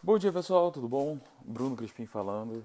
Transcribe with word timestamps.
Bom 0.00 0.16
dia 0.16 0.32
pessoal, 0.32 0.70
tudo 0.70 0.86
bom? 0.86 1.18
Bruno 1.40 1.76
Crispim 1.76 2.06
falando. 2.06 2.52
Hoje 2.52 2.64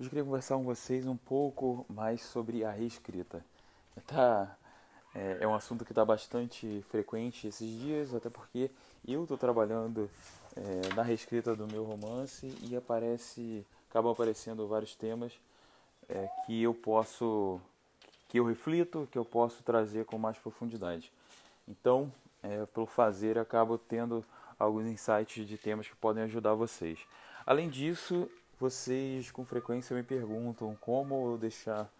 eu 0.00 0.08
queria 0.10 0.22
conversar 0.22 0.56
com 0.56 0.64
vocês 0.64 1.06
um 1.06 1.16
pouco 1.16 1.86
mais 1.88 2.20
sobre 2.20 2.62
a 2.62 2.70
reescrita. 2.70 3.42
Tá, 4.06 4.54
é, 5.14 5.38
é 5.40 5.48
um 5.48 5.54
assunto 5.54 5.82
que 5.82 5.92
está 5.92 6.04
bastante 6.04 6.84
frequente 6.90 7.46
esses 7.46 7.80
dias, 7.80 8.14
até 8.14 8.28
porque 8.28 8.70
eu 9.08 9.22
estou 9.22 9.38
trabalhando 9.38 10.10
é, 10.54 10.94
na 10.94 11.02
reescrita 11.02 11.56
do 11.56 11.66
meu 11.66 11.84
romance 11.84 12.54
e 12.60 12.76
aparece, 12.76 13.64
acabam 13.88 14.12
aparecendo 14.12 14.68
vários 14.68 14.94
temas 14.94 15.32
é, 16.06 16.28
que 16.44 16.62
eu 16.62 16.74
posso, 16.74 17.62
que 18.28 18.38
eu 18.38 18.44
reflito, 18.44 19.08
que 19.10 19.16
eu 19.16 19.24
posso 19.24 19.62
trazer 19.62 20.04
com 20.04 20.18
mais 20.18 20.36
profundidade. 20.36 21.10
Então, 21.66 22.12
é, 22.42 22.66
pelo 22.66 22.84
fazer, 22.84 23.38
acabo 23.38 23.78
tendo 23.78 24.22
alguns 24.58 24.86
insights 24.86 25.46
de 25.46 25.58
temas 25.58 25.88
que 25.88 25.96
podem 25.96 26.24
ajudar 26.24 26.54
vocês. 26.54 26.98
Além 27.46 27.68
disso, 27.68 28.30
vocês 28.58 29.30
com 29.30 29.44
frequência 29.44 29.94
me 29.94 30.02
perguntam 30.02 30.76
como 30.80 31.36
deixar 31.38 31.90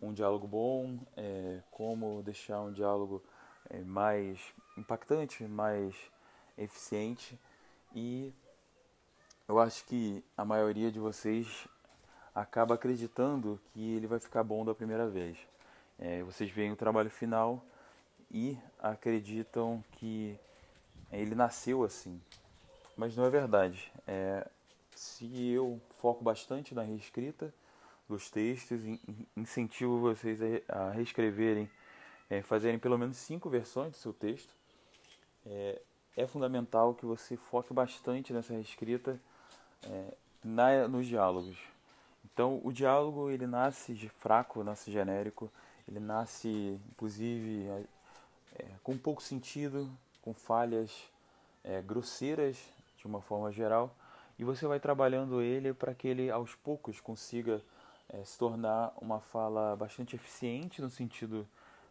um 0.00 0.12
diálogo 0.12 0.46
bom, 0.46 0.98
é, 1.16 1.60
como 1.70 2.22
deixar 2.22 2.60
um 2.60 2.72
diálogo 2.72 3.22
é, 3.70 3.80
mais 3.80 4.40
impactante, 4.76 5.44
mais 5.44 5.94
eficiente 6.58 7.38
e 7.94 8.32
eu 9.48 9.58
acho 9.58 9.84
que 9.84 10.24
a 10.36 10.44
maioria 10.44 10.90
de 10.90 10.98
vocês 10.98 11.68
acaba 12.34 12.74
acreditando 12.74 13.60
que 13.72 13.94
ele 13.94 14.06
vai 14.06 14.18
ficar 14.18 14.42
bom 14.42 14.64
da 14.64 14.74
primeira 14.74 15.06
vez. 15.08 15.36
É, 15.98 16.22
vocês 16.22 16.50
veem 16.50 16.72
o 16.72 16.76
trabalho 16.76 17.10
final 17.10 17.62
e 18.30 18.58
acreditam 18.78 19.84
que 19.92 20.38
ele 21.20 21.34
nasceu 21.34 21.84
assim. 21.84 22.20
Mas 22.96 23.16
não 23.16 23.24
é 23.24 23.30
verdade. 23.30 23.92
É, 24.06 24.46
se 24.94 25.50
eu 25.50 25.80
foco 26.00 26.22
bastante 26.22 26.74
na 26.74 26.82
reescrita 26.82 27.52
dos 28.08 28.30
textos, 28.30 28.80
incentivo 29.36 29.98
vocês 30.00 30.38
a, 30.68 30.90
reescreverem, 30.90 31.70
é, 32.28 32.42
fazerem 32.42 32.78
pelo 32.78 32.98
menos 32.98 33.16
cinco 33.16 33.48
versões 33.48 33.92
do 33.92 33.96
seu 33.96 34.12
texto. 34.12 34.54
É, 35.46 35.80
é 36.16 36.26
fundamental 36.26 36.94
que 36.94 37.06
você 37.06 37.36
foque 37.36 37.72
bastante 37.72 38.32
nessa 38.32 38.52
reescrita 38.52 39.18
é, 39.82 40.14
na, 40.44 40.86
nos 40.88 41.06
diálogos. 41.06 41.56
Então, 42.24 42.60
o 42.62 42.72
diálogo 42.72 43.30
ele 43.30 43.46
nasce 43.46 43.94
de 43.94 44.08
fraco, 44.08 44.62
nasce 44.62 44.90
genérico, 44.90 45.50
ele 45.88 46.00
nasce, 46.00 46.80
inclusive, 46.92 47.66
é, 48.58 48.64
com 48.82 48.96
pouco 48.96 49.22
sentido, 49.22 49.90
com 50.22 50.32
falhas 50.32 50.90
é, 51.62 51.82
grosseiras 51.82 52.56
de 52.96 53.06
uma 53.06 53.20
forma 53.20 53.50
geral, 53.52 53.94
e 54.38 54.44
você 54.44 54.66
vai 54.66 54.80
trabalhando 54.80 55.42
ele 55.42 55.74
para 55.74 55.94
que 55.94 56.08
ele 56.08 56.30
aos 56.30 56.54
poucos 56.54 57.00
consiga 57.00 57.62
é, 58.08 58.24
se 58.24 58.38
tornar 58.38 58.94
uma 59.00 59.20
fala 59.20 59.76
bastante 59.76 60.16
eficiente 60.16 60.80
no 60.80 60.88
sentido 60.88 61.46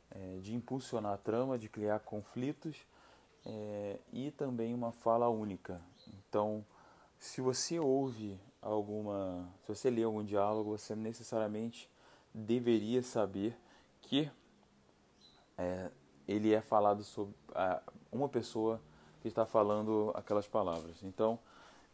é, 0.10 0.38
de 0.42 0.56
impulsionar 0.56 1.14
a 1.14 1.18
trama, 1.18 1.58
de 1.58 1.70
criar 1.70 2.00
conflitos 2.00 2.76
é, 3.46 4.00
e 4.12 4.32
também 4.32 4.74
uma 4.74 4.92
fala 4.92 5.30
única. 5.30 5.82
Então, 6.08 6.66
se 7.20 7.42
você 7.42 7.80
ouve 7.80 8.40
alguma, 8.62 9.48
se 9.62 9.68
você 9.68 9.90
lê 9.90 10.04
algum 10.04 10.24
diálogo, 10.24 10.78
você 10.78 10.96
necessariamente 10.96 11.90
deveria 12.34 13.02
saber 13.04 13.58
que 14.02 14.30
é, 15.58 15.92
ele 16.32 16.54
é 16.54 16.62
falado 16.62 17.04
sobre 17.04 17.36
uma 18.12 18.28
pessoa 18.30 18.80
que 19.22 19.28
está 19.28 19.46
falando 19.46 20.12
aquelas 20.16 20.48
palavras. 20.48 21.04
Então, 21.04 21.38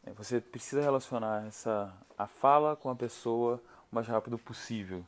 é, 0.05 0.11
você 0.11 0.39
precisa 0.39 0.81
relacionar 0.81 1.45
essa 1.45 1.93
a 2.17 2.27
fala 2.27 2.75
com 2.75 2.89
a 2.89 2.95
pessoa 2.95 3.61
o 3.91 3.95
mais 3.95 4.07
rápido 4.07 4.37
possível. 4.37 5.03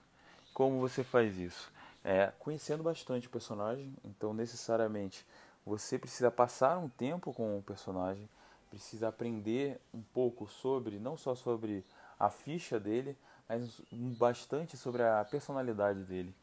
Como 0.54 0.80
você 0.80 1.04
faz 1.04 1.38
isso? 1.38 1.72
É, 2.04 2.32
conhecendo 2.40 2.84
bastante 2.84 3.28
o 3.28 3.30
personagem, 3.30 3.94
então 4.04 4.34
necessariamente 4.34 5.26
você 5.66 5.98
precisa 5.98 6.32
passar 6.32 6.78
um 6.78 6.90
tempo 6.90 7.34
com 7.34 7.58
o 7.58 7.62
personagem, 7.62 8.30
precisa 8.70 9.08
aprender 9.08 9.80
um 9.94 10.02
pouco 10.02 10.48
sobre, 10.48 11.00
não 11.00 11.18
só 11.18 11.36
sobre 11.36 11.84
a 12.20 12.30
ficha 12.30 12.80
dele, 12.80 13.18
mas 13.48 13.82
bastante 13.92 14.78
sobre 14.78 15.04
a 15.04 15.26
personalidade 15.26 16.04
dele. 16.04 16.34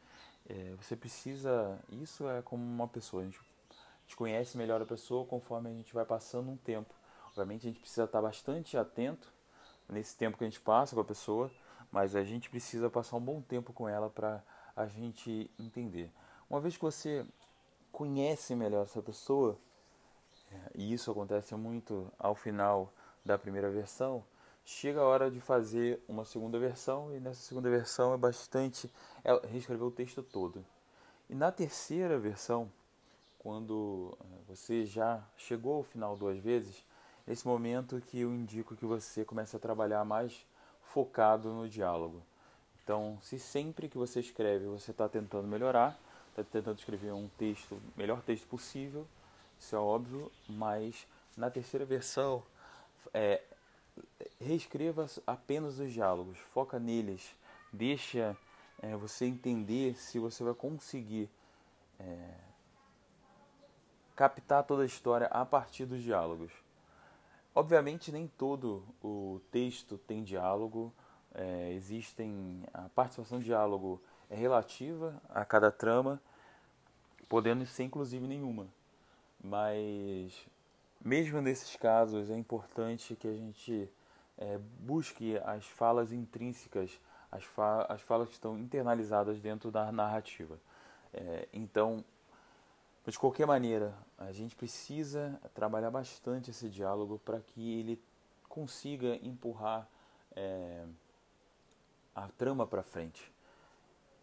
É, 0.49 0.75
você 0.81 0.95
precisa, 0.95 1.77
isso 1.91 2.27
é 2.29 2.41
como 2.41 2.63
uma 2.63 2.87
pessoa, 2.87 3.21
a 3.21 3.25
gente, 3.25 3.39
a 3.39 4.01
gente 4.03 4.15
conhece 4.15 4.57
melhor 4.57 4.81
a 4.81 4.85
pessoa 4.85 5.25
conforme 5.25 5.69
a 5.69 5.73
gente 5.73 5.93
vai 5.93 6.05
passando 6.05 6.49
um 6.49 6.55
tempo. 6.55 6.93
Obviamente 7.27 7.67
a 7.67 7.69
gente 7.69 7.81
precisa 7.81 8.05
estar 8.05 8.21
bastante 8.21 8.77
atento 8.77 9.31
nesse 9.89 10.15
tempo 10.15 10.37
que 10.37 10.43
a 10.43 10.47
gente 10.47 10.61
passa 10.61 10.95
com 10.95 11.01
a 11.01 11.05
pessoa, 11.05 11.51
mas 11.91 12.15
a 12.15 12.23
gente 12.23 12.49
precisa 12.49 12.89
passar 12.89 13.17
um 13.17 13.21
bom 13.21 13.41
tempo 13.41 13.73
com 13.73 13.89
ela 13.89 14.09
para 14.09 14.41
a 14.75 14.87
gente 14.87 15.51
entender. 15.59 16.11
Uma 16.49 16.61
vez 16.61 16.77
que 16.77 16.83
você 16.83 17.25
conhece 17.91 18.55
melhor 18.55 18.85
essa 18.85 19.01
pessoa, 19.01 19.57
e 20.73 20.93
isso 20.93 21.11
acontece 21.11 21.53
muito 21.55 22.11
ao 22.17 22.35
final 22.35 22.93
da 23.25 23.37
primeira 23.37 23.69
versão, 23.69 24.23
chega 24.69 24.99
a 24.99 25.05
hora 25.05 25.31
de 25.31 25.39
fazer 25.39 25.97
uma 26.09 26.25
segunda 26.25 26.59
versão 26.59 27.15
e 27.15 27.21
nessa 27.21 27.39
segunda 27.39 27.69
versão 27.69 28.13
é 28.13 28.17
bastante 28.17 28.91
é 29.23 29.31
reescrever 29.47 29.87
o 29.87 29.91
texto 29.91 30.21
todo. 30.21 30.63
E 31.29 31.33
na 31.33 31.53
terceira 31.53 32.19
versão, 32.19 32.69
quando 33.39 34.17
eh, 34.19 34.25
você 34.45 34.85
já 34.85 35.23
chegou 35.37 35.77
ao 35.77 35.83
final 35.83 36.17
duas 36.17 36.37
vezes, 36.39 36.83
nesse 37.25 37.47
momento 37.47 38.01
que 38.01 38.19
eu 38.19 38.33
indico 38.33 38.75
que 38.75 38.85
você 38.85 39.23
comece 39.23 39.55
a 39.55 39.59
trabalhar 39.59 40.03
mais 40.03 40.45
focado 40.83 41.47
no 41.53 41.69
diálogo. 41.69 42.21
Então, 42.83 43.17
se 43.21 43.39
sempre 43.39 43.87
que 43.87 43.97
você 43.97 44.19
escreve 44.19 44.65
você 44.65 44.91
está 44.91 45.07
tentando 45.07 45.47
melhorar, 45.47 45.97
está 46.31 46.43
tentando 46.43 46.77
escrever 46.77 47.13
um 47.13 47.29
texto, 47.37 47.81
melhor 47.95 48.21
texto 48.21 48.45
possível, 48.47 49.07
isso 49.57 49.73
é 49.73 49.79
óbvio, 49.79 50.29
mas 50.49 51.07
na 51.37 51.49
terceira 51.49 51.85
versão, 51.85 52.43
é, 53.13 53.41
reescreva 54.39 55.07
apenas 55.25 55.79
os 55.79 55.91
diálogos, 55.91 56.37
foca 56.53 56.79
neles, 56.79 57.35
deixa 57.71 58.37
é, 58.81 58.95
você 58.95 59.25
entender 59.25 59.95
se 59.95 60.19
você 60.19 60.43
vai 60.43 60.53
conseguir 60.53 61.29
é, 61.99 62.33
captar 64.15 64.63
toda 64.63 64.83
a 64.83 64.85
história 64.85 65.27
a 65.27 65.45
partir 65.45 65.85
dos 65.85 66.01
diálogos. 66.01 66.51
Obviamente 67.53 68.11
nem 68.11 68.27
todo 68.27 68.83
o 69.03 69.41
texto 69.51 69.97
tem 69.97 70.23
diálogo, 70.23 70.93
é, 71.33 71.71
existem 71.73 72.63
a 72.73 72.89
participação 72.89 73.39
de 73.39 73.45
diálogo 73.45 74.01
é 74.29 74.35
relativa 74.35 75.21
a 75.29 75.45
cada 75.45 75.71
trama, 75.71 76.21
podendo 77.29 77.65
ser 77.65 77.83
inclusive 77.83 78.27
nenhuma. 78.27 78.67
Mas 79.43 80.33
mesmo 81.07 81.41
nesses 81.41 81.73
casos 81.77 82.29
é 82.29 82.35
importante 82.35 83.15
que 83.15 83.29
a 83.29 83.33
gente 83.33 83.89
é, 84.37 84.57
busque 84.79 85.37
as 85.37 85.65
falas 85.65 86.11
intrínsecas, 86.11 86.99
as, 87.31 87.45
fa 87.45 87.85
as 87.87 88.01
falas 88.01 88.27
que 88.27 88.33
estão 88.33 88.59
internalizadas 88.59 89.39
dentro 89.39 89.71
da 89.71 89.89
narrativa. 89.89 90.59
É, 91.13 91.47
então, 91.53 92.03
de 93.05 93.17
qualquer 93.17 93.47
maneira, 93.47 93.93
a 94.17 94.33
gente 94.33 94.53
precisa 94.53 95.39
trabalhar 95.53 95.89
bastante 95.89 96.51
esse 96.51 96.69
diálogo 96.69 97.21
para 97.23 97.39
que 97.39 97.79
ele 97.79 98.03
consiga 98.49 99.15
empurrar 99.23 99.87
é, 100.35 100.83
a 102.13 102.27
trama 102.27 102.67
para 102.67 102.83
frente. 102.83 103.31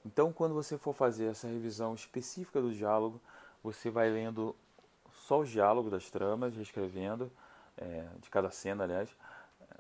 Então, 0.04 0.34
quando 0.34 0.54
você 0.54 0.76
for 0.76 0.92
fazer 0.92 1.30
essa 1.30 1.48
revisão 1.48 1.94
específica 1.94 2.60
do 2.60 2.74
diálogo, 2.74 3.18
você 3.62 3.88
vai 3.88 4.10
lendo 4.10 4.54
só 5.24 5.40
os 5.40 5.48
diálogos 5.48 5.90
das 5.90 6.10
tramas, 6.10 6.54
reescrevendo, 6.54 7.32
é, 7.78 8.06
de 8.20 8.28
cada 8.28 8.50
cena, 8.50 8.84
aliás, 8.84 9.08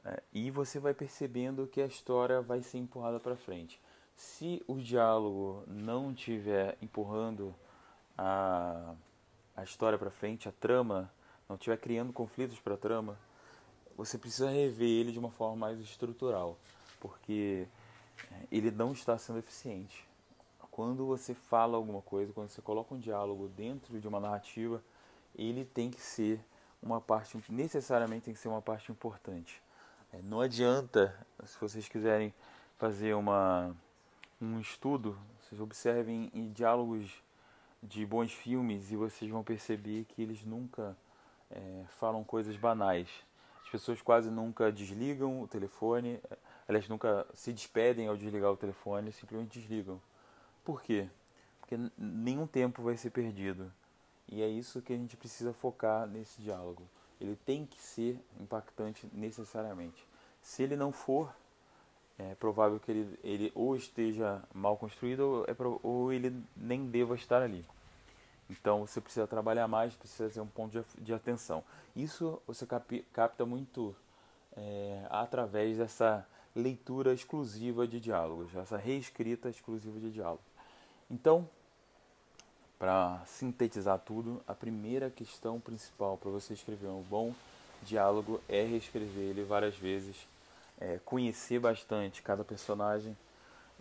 é, 0.02 0.22
e 0.32 0.50
você 0.50 0.78
vai 0.78 0.94
percebendo 0.94 1.66
que 1.66 1.82
a 1.82 1.86
história 1.86 2.40
vai 2.40 2.62
ser 2.62 2.78
empurrada 2.78 3.20
para 3.20 3.36
frente. 3.36 3.78
Se 4.16 4.62
o 4.66 4.76
diálogo 4.76 5.62
não 5.66 6.12
estiver 6.12 6.78
empurrando 6.80 7.54
a, 8.16 8.94
a 9.54 9.62
história 9.62 9.98
para 9.98 10.10
frente, 10.10 10.48
a 10.48 10.52
trama, 10.52 11.12
não 11.46 11.56
estiver 11.56 11.76
criando 11.76 12.10
conflitos 12.10 12.58
para 12.58 12.72
a 12.74 12.78
trama, 12.78 13.18
você 13.98 14.16
precisa 14.16 14.48
rever 14.48 14.88
ele 14.88 15.12
de 15.12 15.18
uma 15.18 15.30
forma 15.30 15.56
mais 15.56 15.78
estrutural, 15.78 16.56
porque 16.98 17.68
é, 18.32 18.46
ele 18.50 18.70
não 18.70 18.92
está 18.92 19.18
sendo 19.18 19.40
eficiente. 19.40 20.06
Quando 20.70 21.04
você 21.06 21.34
fala 21.34 21.76
alguma 21.76 22.00
coisa, 22.00 22.32
quando 22.32 22.48
você 22.48 22.62
coloca 22.62 22.94
um 22.94 22.98
diálogo 22.98 23.46
dentro 23.48 24.00
de 24.00 24.08
uma 24.08 24.18
narrativa, 24.18 24.82
ele 25.34 25.64
tem 25.64 25.90
que 25.90 26.00
ser 26.00 26.40
uma 26.82 27.00
parte, 27.00 27.38
necessariamente 27.50 28.26
tem 28.26 28.34
que 28.34 28.40
ser 28.40 28.48
uma 28.48 28.62
parte 28.62 28.92
importante. 28.92 29.62
É, 30.12 30.20
não 30.22 30.40
adianta, 30.40 31.14
se 31.44 31.58
vocês 31.58 31.88
quiserem 31.88 32.32
fazer 32.78 33.14
uma, 33.14 33.74
um 34.40 34.60
estudo, 34.60 35.18
vocês 35.40 35.60
observem 35.60 36.30
em 36.34 36.52
diálogos 36.52 37.22
de 37.82 38.04
bons 38.06 38.32
filmes 38.32 38.90
e 38.90 38.96
vocês 38.96 39.30
vão 39.30 39.42
perceber 39.42 40.04
que 40.04 40.22
eles 40.22 40.44
nunca 40.44 40.96
é, 41.50 41.84
falam 41.98 42.24
coisas 42.24 42.56
banais. 42.56 43.08
pessoas 43.70 44.00
quase 44.00 44.30
nunca 44.30 44.70
desligam 44.70 45.42
o 45.42 45.48
telefone, 45.48 46.20
elas 46.68 46.88
nunca 46.88 47.26
se 47.34 47.52
despedem 47.52 48.06
ao 48.06 48.16
desligar 48.16 48.50
o 48.50 48.56
telefone, 48.56 49.12
simplesmente 49.12 49.58
desligam. 49.58 50.00
Por 50.64 50.82
quê? 50.82 51.08
Porque 51.60 51.76
nenhum 51.96 52.46
tempo 52.46 52.82
vai 52.82 52.96
ser 52.96 53.10
perdido. 53.10 53.70
E 54.28 54.42
é 54.42 54.48
isso 54.48 54.82
que 54.82 54.92
a 54.92 54.96
gente 54.96 55.16
precisa 55.16 55.52
focar 55.52 56.06
nesse 56.06 56.40
diálogo. 56.40 56.82
Ele 57.20 57.36
tem 57.44 57.66
que 57.66 57.80
ser 57.80 58.18
impactante 58.40 59.08
necessariamente. 59.12 60.06
Se 60.42 60.62
ele 60.62 60.76
não 60.76 60.92
for, 60.92 61.34
é 62.18 62.34
provável 62.34 62.78
que 62.78 62.90
ele, 62.90 63.18
ele 63.22 63.52
ou 63.54 63.76
esteja 63.76 64.42
mal 64.52 64.76
construído 64.76 65.20
ou, 65.20 65.44
é, 65.44 65.56
ou 65.82 66.12
ele 66.12 66.42
nem 66.56 66.86
deva 66.86 67.14
estar 67.14 67.42
ali. 67.42 67.64
Então 68.48 68.86
você 68.86 69.00
precisa 69.00 69.26
trabalhar 69.26 69.66
mais, 69.66 69.94
precisa 69.94 70.30
ser 70.30 70.40
um 70.40 70.46
ponto 70.46 70.72
de, 70.72 71.02
de 71.02 71.14
atenção. 71.14 71.64
Isso 71.96 72.40
você 72.46 72.66
cap, 72.66 73.02
capta 73.12 73.46
muito 73.46 73.94
é, 74.56 75.06
através 75.10 75.78
dessa 75.78 76.26
leitura 76.54 77.12
exclusiva 77.12 77.86
de 77.86 77.98
diálogos, 77.98 78.54
essa 78.54 78.76
reescrita 78.76 79.48
exclusiva 79.48 79.98
de 79.98 80.10
diálogos. 80.10 80.44
Então, 81.10 81.48
para 82.84 83.22
sintetizar 83.24 83.98
tudo, 83.98 84.42
a 84.46 84.52
primeira 84.52 85.08
questão 85.08 85.58
principal 85.58 86.18
para 86.18 86.30
você 86.30 86.52
escrever 86.52 86.88
um 86.88 87.00
bom 87.00 87.34
diálogo 87.82 88.42
é 88.46 88.62
reescrever 88.62 89.30
ele 89.30 89.42
várias 89.42 89.74
vezes, 89.74 90.28
é, 90.78 91.00
conhecer 91.02 91.58
bastante 91.58 92.20
cada 92.20 92.44
personagem 92.44 93.16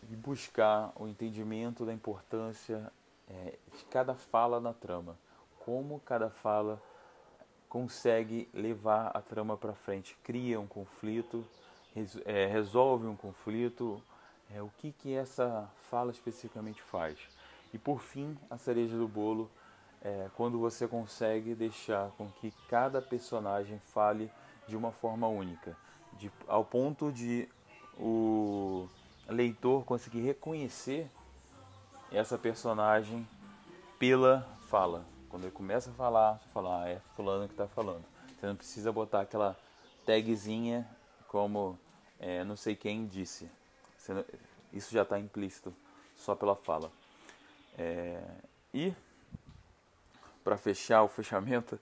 e 0.10 0.16
buscar 0.16 0.94
o 0.96 1.06
entendimento 1.06 1.86
da 1.86 1.92
importância 1.92 2.90
é, 3.30 3.58
de 3.76 3.84
cada 3.92 4.16
fala 4.16 4.62
na 4.62 4.72
trama, 4.72 5.18
como 5.60 6.00
cada 6.06 6.30
fala 6.30 6.82
consegue 7.68 8.48
levar 8.54 9.12
a 9.14 9.20
trama 9.20 9.58
para 9.58 9.74
frente, 9.74 10.16
cria 10.24 10.62
um 10.62 10.68
conflito, 10.68 11.46
é, 12.24 12.46
resolve 12.46 13.06
um 13.06 13.18
conflito, 13.18 14.02
é, 14.56 14.62
o 14.62 14.72
que, 14.78 14.94
que 14.94 15.14
essa 15.14 15.70
fala 15.90 16.10
especificamente 16.10 16.82
faz. 16.82 17.20
E 17.74 17.78
por 17.78 18.00
fim, 18.02 18.38
a 18.50 18.58
cereja 18.58 18.96
do 18.96 19.08
bolo 19.08 19.50
é 20.02 20.30
quando 20.36 20.60
você 20.60 20.88
consegue 20.88 21.56
deixar 21.56 22.12
com 22.12 22.30
que 22.30 22.52
cada 22.70 23.02
personagem 23.02 23.80
fale 23.80 24.31
de 24.68 24.78
uma 24.78 24.92
forma 24.92 25.28
única, 25.28 25.75
de, 26.14 26.31
ao 26.48 26.64
ponto 26.64 27.12
de 27.12 27.50
o 27.98 28.88
leitor 29.28 29.84
conseguir 29.86 30.22
reconhecer 30.22 31.10
essa 32.12 32.38
personagem 32.38 33.28
pela 33.98 34.48
fala. 34.69 35.06
Quando 35.30 35.44
ele 35.44 35.52
começa 35.52 35.90
a 35.90 35.94
falar, 35.94 36.38
você 36.38 36.50
fala, 36.50 36.84
ah, 36.84 36.90
é 36.90 37.02
fulano 37.16 37.48
que 37.48 37.54
está 37.54 37.68
falando. 37.68 38.04
Você 38.40 38.46
não 38.46 38.56
precisa 38.56 38.92
botar 38.92 39.22
aquela 39.22 39.58
tagzinha 40.06 40.88
como 41.28 41.78
é, 42.19 42.44
não 42.44 42.56
sei 42.56 42.76
quem 42.76 43.08
disse. 43.08 43.50
Não, 44.10 44.24
isso 44.72 44.94
já 44.94 45.02
está 45.04 45.19
implícito 45.19 45.74
só 46.16 46.36
pela 46.36 46.56
fala. 46.56 46.92
É, 47.78 48.22
e 48.74 48.94
para 50.44 50.58
fechar 50.58 51.04
o 51.04 51.08
fechamento, 51.08 51.80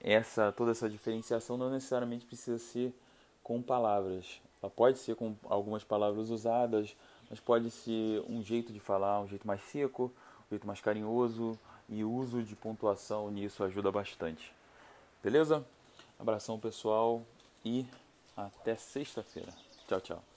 essa 0.00 0.52
toda 0.52 0.70
essa 0.70 0.88
diferenciação 0.88 1.56
não 1.56 1.70
necessariamente 1.70 2.24
precisa 2.24 2.58
ser 2.58 2.94
com 3.42 3.60
palavras. 3.62 4.40
Ela 4.62 4.70
pode 4.70 4.98
ser 4.98 5.16
com 5.16 5.34
algumas 5.44 5.84
palavras 5.84 6.30
usadas, 6.30 6.96
mas 7.28 7.40
pode 7.40 7.70
ser 7.70 8.22
um 8.28 8.42
jeito 8.42 8.72
de 8.72 8.80
falar, 8.80 9.20
um 9.20 9.28
jeito 9.28 9.46
mais 9.46 9.62
seco, 9.62 10.12
um 10.46 10.50
jeito 10.50 10.66
mais 10.66 10.80
carinhoso 10.80 11.58
e 11.88 12.02
o 12.02 12.10
uso 12.10 12.42
de 12.42 12.56
pontuação 12.56 13.30
nisso 13.30 13.62
ajuda 13.62 13.90
bastante. 13.90 14.52
Beleza? 15.22 15.64
Abração 16.18 16.58
pessoal 16.58 17.22
e 17.64 17.86
até 18.36 18.76
sexta-feira. 18.76 19.52
Tchau, 19.86 20.00
tchau. 20.00 20.35